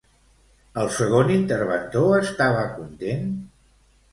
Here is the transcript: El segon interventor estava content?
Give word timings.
El 0.83 0.87
segon 0.95 1.29
interventor 1.35 2.17
estava 2.25 2.65
content? 2.81 3.31